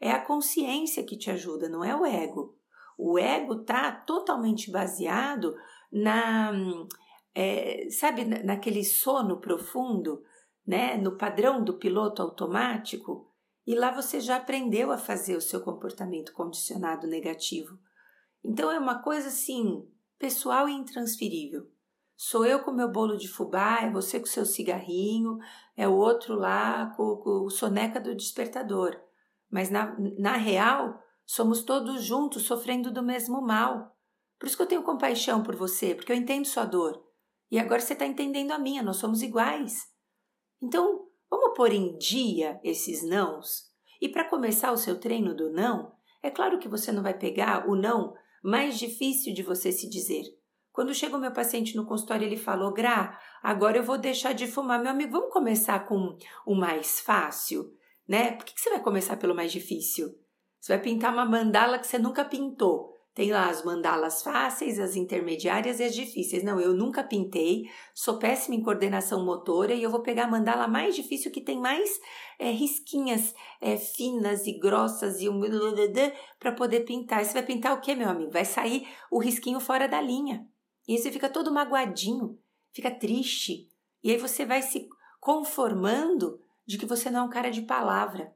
É 0.00 0.10
a 0.10 0.20
consciência 0.20 1.04
que 1.04 1.16
te 1.16 1.30
ajuda, 1.30 1.68
não 1.68 1.84
é 1.84 1.94
o 1.94 2.04
ego. 2.04 2.58
O 2.98 3.16
ego 3.16 3.60
está 3.60 3.92
totalmente 3.92 4.72
baseado 4.72 5.54
na, 5.92 6.52
é, 7.32 7.88
sabe, 7.90 8.24
naquele 8.24 8.84
sono 8.84 9.40
profundo, 9.40 10.20
né, 10.66 10.96
no 10.96 11.16
padrão 11.16 11.62
do 11.62 11.78
piloto 11.78 12.22
automático. 12.22 13.30
E 13.64 13.74
lá 13.76 13.92
você 13.92 14.18
já 14.18 14.36
aprendeu 14.36 14.90
a 14.90 14.98
fazer 14.98 15.36
o 15.36 15.40
seu 15.40 15.60
comportamento 15.60 16.32
condicionado 16.32 17.06
negativo. 17.06 17.78
Então 18.44 18.70
é 18.70 18.78
uma 18.78 19.00
coisa 19.00 19.28
assim, 19.28 19.88
pessoal 20.18 20.68
e 20.68 20.72
intransferível. 20.72 21.72
Sou 22.16 22.46
eu 22.46 22.60
com 22.60 22.70
meu 22.70 22.90
bolo 22.90 23.16
de 23.16 23.28
fubá, 23.28 23.80
é 23.82 23.90
você 23.90 24.20
com 24.20 24.26
seu 24.26 24.44
cigarrinho, 24.44 25.38
é 25.76 25.88
o 25.88 25.96
outro 25.96 26.34
lá 26.34 26.92
com, 26.96 27.16
com 27.16 27.44
o 27.44 27.50
soneca 27.50 28.00
do 28.00 28.14
despertador. 28.14 28.96
Mas 29.50 29.70
na, 29.70 29.96
na 30.18 30.36
real, 30.36 31.02
somos 31.26 31.62
todos 31.62 32.02
juntos 32.02 32.44
sofrendo 32.44 32.92
do 32.92 33.02
mesmo 33.02 33.42
mal. 33.42 33.96
Por 34.38 34.46
isso 34.46 34.56
que 34.56 34.62
eu 34.62 34.68
tenho 34.68 34.82
compaixão 34.82 35.42
por 35.42 35.56
você, 35.56 35.94
porque 35.94 36.12
eu 36.12 36.16
entendo 36.16 36.46
sua 36.46 36.64
dor. 36.64 37.02
E 37.50 37.58
agora 37.58 37.80
você 37.80 37.92
está 37.92 38.06
entendendo 38.06 38.52
a 38.52 38.58
minha, 38.58 38.82
nós 38.82 38.96
somos 38.96 39.22
iguais. 39.22 39.88
Então, 40.62 41.08
vamos 41.30 41.56
pôr 41.56 41.72
em 41.72 41.96
dia 41.98 42.60
esses 42.62 43.02
nãos? 43.02 43.72
E 44.00 44.08
para 44.08 44.28
começar 44.28 44.72
o 44.72 44.76
seu 44.76 44.98
treino 44.98 45.34
do 45.34 45.50
não, 45.50 45.92
é 46.22 46.30
claro 46.30 46.58
que 46.58 46.68
você 46.68 46.90
não 46.90 47.02
vai 47.02 47.16
pegar 47.16 47.68
o 47.68 47.74
não 47.74 48.14
mais 48.42 48.78
difícil 48.78 49.34
de 49.34 49.42
você 49.42 49.72
se 49.72 49.88
dizer. 49.88 50.24
Quando 50.74 50.92
chega 50.92 51.16
o 51.16 51.20
meu 51.20 51.30
paciente 51.30 51.76
no 51.76 51.86
consultório, 51.86 52.26
ele 52.26 52.36
falou: 52.36 52.72
Gra, 52.72 53.16
agora 53.40 53.78
eu 53.78 53.84
vou 53.84 53.96
deixar 53.96 54.34
de 54.34 54.48
fumar. 54.48 54.82
Meu 54.82 54.90
amigo, 54.90 55.12
vamos 55.12 55.32
começar 55.32 55.86
com 55.86 56.18
o 56.44 56.54
mais 56.56 56.98
fácil, 56.98 57.72
né? 58.08 58.32
Por 58.32 58.44
que 58.44 58.60
você 58.60 58.70
vai 58.70 58.80
começar 58.80 59.16
pelo 59.16 59.36
mais 59.36 59.52
difícil? 59.52 60.08
Você 60.58 60.72
vai 60.72 60.82
pintar 60.82 61.12
uma 61.12 61.24
mandala 61.24 61.78
que 61.78 61.86
você 61.86 61.96
nunca 61.96 62.24
pintou. 62.24 62.92
Tem 63.14 63.30
lá 63.30 63.48
as 63.48 63.64
mandalas 63.64 64.24
fáceis, 64.24 64.80
as 64.80 64.96
intermediárias 64.96 65.78
e 65.78 65.84
as 65.84 65.94
difíceis. 65.94 66.42
Não, 66.42 66.60
eu 66.60 66.74
nunca 66.74 67.04
pintei, 67.04 67.70
sou 67.94 68.18
péssima 68.18 68.56
em 68.56 68.62
coordenação 68.62 69.24
motora 69.24 69.74
e 69.74 69.80
eu 69.84 69.90
vou 69.90 70.02
pegar 70.02 70.24
a 70.24 70.28
mandala 70.28 70.66
mais 70.66 70.96
difícil 70.96 71.30
que 71.30 71.40
tem 71.40 71.60
mais 71.60 71.88
é, 72.36 72.50
risquinhas 72.50 73.32
é, 73.60 73.76
finas 73.76 74.44
e 74.48 74.58
grossas 74.58 75.20
e 75.20 75.28
um 75.28 75.40
para 76.40 76.50
poder 76.50 76.80
pintar. 76.80 77.22
E 77.22 77.26
você 77.26 77.34
vai 77.34 77.44
pintar 77.44 77.74
o 77.74 77.80
que, 77.80 77.94
meu 77.94 78.08
amigo? 78.08 78.32
Vai 78.32 78.44
sair 78.44 78.88
o 79.08 79.20
risquinho 79.20 79.60
fora 79.60 79.86
da 79.86 80.00
linha. 80.00 80.44
E 80.86 80.98
você 80.98 81.10
fica 81.10 81.28
todo 81.28 81.52
magoadinho, 81.52 82.38
fica 82.72 82.90
triste. 82.90 83.70
E 84.02 84.10
aí 84.10 84.18
você 84.18 84.44
vai 84.44 84.62
se 84.62 84.88
conformando 85.20 86.40
de 86.66 86.78
que 86.78 86.86
você 86.86 87.10
não 87.10 87.20
é 87.20 87.22
um 87.22 87.30
cara 87.30 87.50
de 87.50 87.62
palavra. 87.62 88.34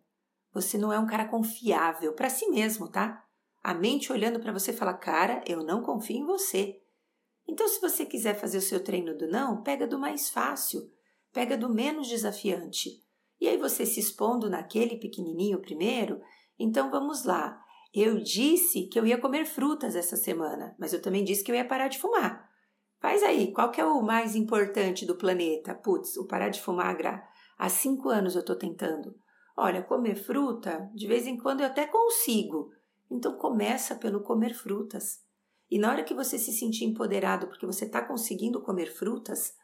Você 0.52 0.78
não 0.78 0.92
é 0.92 0.98
um 0.98 1.06
cara 1.06 1.26
confiável 1.26 2.12
para 2.14 2.30
si 2.30 2.48
mesmo, 2.48 2.88
tá? 2.88 3.24
A 3.62 3.74
mente 3.74 4.12
olhando 4.12 4.40
para 4.40 4.52
você 4.52 4.72
fala: 4.72 4.94
"Cara, 4.94 5.42
eu 5.46 5.62
não 5.62 5.82
confio 5.82 6.16
em 6.16 6.24
você". 6.24 6.80
Então, 7.46 7.66
se 7.66 7.80
você 7.80 8.04
quiser 8.04 8.34
fazer 8.34 8.58
o 8.58 8.62
seu 8.62 8.82
treino 8.82 9.16
do 9.16 9.26
não, 9.26 9.62
pega 9.62 9.86
do 9.86 9.98
mais 9.98 10.28
fácil, 10.28 10.90
pega 11.32 11.56
do 11.56 11.68
menos 11.68 12.08
desafiante. 12.08 13.02
E 13.40 13.48
aí 13.48 13.56
você 13.56 13.86
se 13.86 14.00
expondo 14.00 14.50
naquele 14.50 14.96
pequenininho 14.96 15.60
primeiro, 15.60 16.20
então 16.58 16.90
vamos 16.90 17.24
lá. 17.24 17.62
Eu 17.92 18.22
disse 18.22 18.88
que 18.88 18.98
eu 18.98 19.06
ia 19.06 19.18
comer 19.18 19.46
frutas 19.46 19.96
essa 19.96 20.16
semana, 20.16 20.76
mas 20.78 20.92
eu 20.92 21.00
também 21.00 21.24
disse 21.24 21.42
que 21.42 21.50
eu 21.50 21.56
ia 21.56 21.66
parar 21.66 21.88
de 21.88 21.98
fumar. 21.98 22.48
Faz 23.00 23.22
aí, 23.22 23.52
qual 23.52 23.70
que 23.70 23.80
é 23.80 23.84
o 23.84 24.02
mais 24.02 24.34
importante 24.34 25.06
do 25.06 25.16
planeta? 25.16 25.74
Putz, 25.74 26.16
o 26.16 26.26
parar 26.26 26.48
de 26.48 26.60
fumar, 26.60 26.96
Gra. 26.96 27.26
Há 27.56 27.68
cinco 27.68 28.08
anos 28.08 28.34
eu 28.34 28.40
estou 28.40 28.56
tentando. 28.56 29.14
Olha, 29.56 29.82
comer 29.82 30.16
fruta, 30.16 30.90
de 30.94 31.06
vez 31.06 31.26
em 31.26 31.36
quando 31.36 31.60
eu 31.60 31.66
até 31.66 31.86
consigo. 31.86 32.70
Então 33.10 33.36
começa 33.36 33.94
pelo 33.94 34.22
comer 34.22 34.54
frutas. 34.54 35.20
E 35.70 35.78
na 35.78 35.90
hora 35.90 36.04
que 36.04 36.14
você 36.14 36.38
se 36.38 36.52
sentir 36.52 36.84
empoderado 36.84 37.46
porque 37.46 37.66
você 37.66 37.84
está 37.84 38.02
conseguindo 38.02 38.62
comer 38.62 38.86
frutas, 38.86 39.54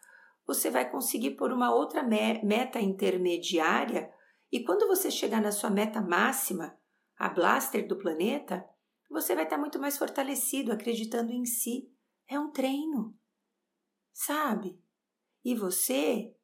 você 0.46 0.70
vai 0.70 0.90
conseguir 0.90 1.32
por 1.32 1.52
uma 1.52 1.74
outra 1.74 2.02
meta 2.02 2.80
intermediária. 2.80 4.10
E 4.52 4.62
quando 4.64 4.86
você 4.86 5.10
chegar 5.10 5.40
na 5.40 5.52
sua 5.52 5.70
meta 5.70 6.00
máxima, 6.00 6.76
a 7.18 7.28
blaster 7.28 7.86
do 7.86 7.96
planeta, 7.96 8.64
você 9.10 9.34
vai 9.34 9.44
estar 9.44 9.58
muito 9.58 9.78
mais 9.78 9.96
fortalecido, 9.96 10.72
acreditando 10.72 11.32
em 11.32 11.44
si, 11.44 11.90
É 12.26 12.38
um 12.38 12.50
treino. 12.50 13.14
Sabe? 14.12 14.80
E 15.44 15.54
você 15.54 16.34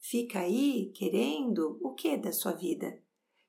fica 0.00 0.40
aí 0.40 0.90
querendo 0.94 1.78
o 1.82 1.92
que 1.94 2.16
da 2.16 2.32
sua 2.32 2.52
vida? 2.52 2.98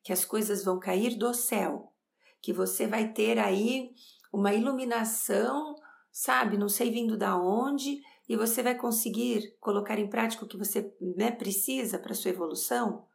Que 0.03 0.11
as 0.11 0.25
coisas 0.25 0.63
vão 0.63 0.77
cair 0.77 1.17
do 1.17 1.33
céu, 1.33 1.93
que 2.41 2.51
você 2.51 2.85
vai 2.85 3.13
ter 3.13 3.39
aí 3.39 3.93
uma 4.31 4.53
iluminação, 4.53 5.75
sabe? 6.11 6.57
Não 6.57 6.67
sei 6.67 6.91
vindo 6.91 7.17
da 7.17 7.37
onde, 7.37 8.01
e 8.27 8.35
você 8.35 8.61
vai 8.61 8.75
conseguir 8.75 9.57
colocar 9.59 9.97
em 9.97 10.09
prática 10.09 10.45
o 10.45 10.47
que 10.47 10.57
você 10.57 10.93
né, 10.99 11.31
precisa 11.31 11.97
para 11.97 12.13
sua 12.13 12.31
evolução? 12.31 13.07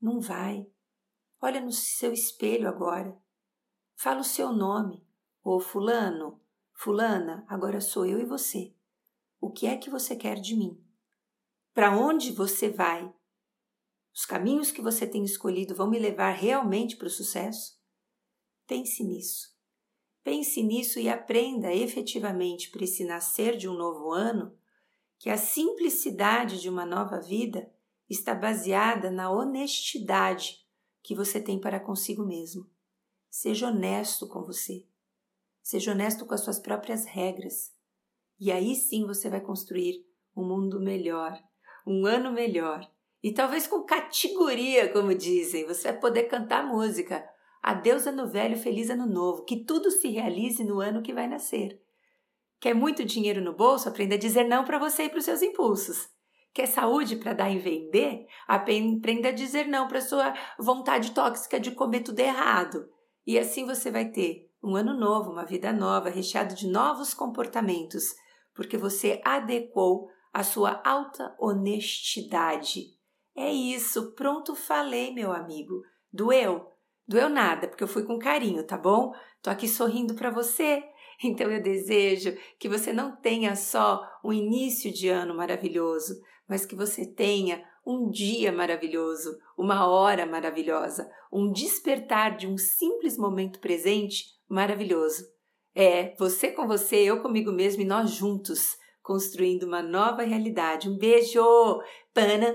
Não 0.00 0.20
vai. 0.20 0.66
Olha 1.46 1.60
no 1.60 1.72
seu 1.72 2.10
espelho 2.10 2.66
agora. 2.66 3.14
Fala 3.96 4.22
o 4.22 4.24
seu 4.24 4.50
nome. 4.50 5.06
Ô 5.42 5.60
fulano, 5.60 6.40
fulana, 6.72 7.44
agora 7.46 7.82
sou 7.82 8.06
eu 8.06 8.18
e 8.18 8.24
você. 8.24 8.74
O 9.38 9.50
que 9.50 9.66
é 9.66 9.76
que 9.76 9.90
você 9.90 10.16
quer 10.16 10.40
de 10.40 10.56
mim? 10.56 10.82
Para 11.74 11.94
onde 11.94 12.32
você 12.32 12.70
vai? 12.70 13.14
Os 14.14 14.24
caminhos 14.24 14.72
que 14.72 14.80
você 14.80 15.06
tem 15.06 15.22
escolhido 15.22 15.74
vão 15.74 15.86
me 15.86 15.98
levar 15.98 16.30
realmente 16.30 16.96
para 16.96 17.08
o 17.08 17.10
sucesso? 17.10 17.78
Pense 18.66 19.04
nisso. 19.04 19.54
Pense 20.22 20.62
nisso 20.62 20.98
e 20.98 21.10
aprenda 21.10 21.74
efetivamente 21.74 22.70
para 22.70 22.84
esse 22.84 23.04
nascer 23.04 23.54
de 23.58 23.68
um 23.68 23.74
novo 23.74 24.10
ano 24.10 24.56
que 25.18 25.28
a 25.28 25.36
simplicidade 25.36 26.58
de 26.58 26.70
uma 26.70 26.86
nova 26.86 27.20
vida 27.20 27.70
está 28.08 28.34
baseada 28.34 29.10
na 29.10 29.30
honestidade 29.30 30.63
que 31.04 31.14
você 31.14 31.40
tem 31.40 31.60
para 31.60 31.78
consigo 31.78 32.24
mesmo. 32.24 32.68
Seja 33.30 33.68
honesto 33.68 34.26
com 34.26 34.42
você. 34.42 34.84
Seja 35.62 35.92
honesto 35.92 36.26
com 36.26 36.34
as 36.34 36.40
suas 36.40 36.58
próprias 36.58 37.04
regras. 37.04 37.72
E 38.40 38.50
aí 38.50 38.74
sim 38.74 39.06
você 39.06 39.30
vai 39.30 39.40
construir 39.40 40.04
um 40.36 40.44
mundo 40.44 40.80
melhor, 40.80 41.40
um 41.86 42.06
ano 42.06 42.32
melhor. 42.32 42.90
E 43.22 43.32
talvez 43.32 43.66
com 43.68 43.84
categoria, 43.84 44.92
como 44.92 45.14
dizem, 45.14 45.64
você 45.64 45.92
vai 45.92 46.00
poder 46.00 46.24
cantar 46.24 46.66
música 46.66 47.24
Adeus 47.64 48.06
ano 48.06 48.28
velho, 48.28 48.58
feliz 48.58 48.90
ano 48.90 49.06
novo, 49.06 49.42
que 49.46 49.64
tudo 49.64 49.90
se 49.90 50.08
realize 50.08 50.62
no 50.62 50.80
ano 50.80 51.00
que 51.00 51.14
vai 51.14 51.26
nascer. 51.26 51.80
Quer 52.60 52.74
muito 52.74 53.06
dinheiro 53.06 53.40
no 53.40 53.54
bolso? 53.54 53.88
Aprenda 53.88 54.16
a 54.16 54.18
dizer 54.18 54.44
não 54.44 54.66
para 54.66 54.78
você 54.78 55.04
e 55.04 55.08
para 55.08 55.18
os 55.18 55.24
seus 55.24 55.40
impulsos. 55.40 56.10
Quer 56.54 56.66
saúde 56.66 57.16
para 57.16 57.32
dar 57.32 57.50
e 57.50 57.58
vender? 57.58 58.26
Aprenda 58.46 59.30
a 59.30 59.32
dizer 59.32 59.66
não 59.66 59.88
para 59.88 60.00
sua 60.00 60.32
vontade 60.56 61.10
tóxica 61.10 61.58
de 61.58 61.72
comer 61.72 62.02
tudo 62.02 62.20
errado. 62.20 62.88
E 63.26 63.36
assim 63.36 63.66
você 63.66 63.90
vai 63.90 64.10
ter 64.10 64.48
um 64.62 64.76
ano 64.76 64.94
novo, 64.94 65.32
uma 65.32 65.44
vida 65.44 65.72
nova, 65.72 66.08
recheado 66.08 66.54
de 66.54 66.68
novos 66.68 67.12
comportamentos, 67.12 68.14
porque 68.54 68.76
você 68.76 69.20
adequou 69.24 70.08
a 70.32 70.44
sua 70.44 70.80
alta 70.84 71.34
honestidade. 71.40 72.84
É 73.34 73.52
isso, 73.52 74.14
pronto, 74.14 74.54
falei, 74.54 75.12
meu 75.12 75.32
amigo. 75.32 75.82
Doeu? 76.12 76.70
Doeu 77.06 77.28
nada, 77.28 77.66
porque 77.66 77.82
eu 77.82 77.88
fui 77.88 78.04
com 78.04 78.16
carinho, 78.16 78.64
tá 78.64 78.78
bom? 78.78 79.12
Tô 79.42 79.50
aqui 79.50 79.66
sorrindo 79.66 80.14
para 80.14 80.30
você. 80.30 80.84
Então 81.22 81.50
eu 81.50 81.62
desejo 81.62 82.36
que 82.58 82.68
você 82.68 82.92
não 82.92 83.14
tenha 83.16 83.54
só 83.54 84.02
um 84.24 84.32
início 84.32 84.92
de 84.92 85.08
ano 85.08 85.34
maravilhoso, 85.34 86.20
mas 86.48 86.66
que 86.66 86.74
você 86.74 87.06
tenha 87.06 87.64
um 87.86 88.08
dia 88.10 88.50
maravilhoso, 88.50 89.38
uma 89.56 89.86
hora 89.86 90.24
maravilhosa, 90.24 91.08
um 91.32 91.52
despertar 91.52 92.36
de 92.36 92.46
um 92.46 92.56
simples 92.56 93.18
momento 93.18 93.58
presente 93.58 94.24
maravilhoso. 94.48 95.24
É, 95.74 96.14
você 96.16 96.50
com 96.50 96.66
você, 96.66 96.96
eu 96.96 97.20
comigo 97.20 97.52
mesmo 97.52 97.82
e 97.82 97.86
nós 97.86 98.10
juntos, 98.10 98.76
construindo 99.02 99.64
uma 99.64 99.82
nova 99.82 100.22
realidade. 100.22 100.88
Um 100.88 100.96
beijo! 100.96 101.42
Panam. 102.14 102.54